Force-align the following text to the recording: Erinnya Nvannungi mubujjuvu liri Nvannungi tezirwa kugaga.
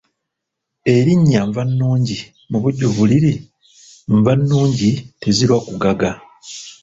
Erinnya 0.95 1.41
Nvannungi 1.49 2.17
mubujjuvu 2.49 3.01
liri 3.11 3.33
Nvannungi 4.17 4.91
tezirwa 5.21 5.57
kugaga. 5.67 6.09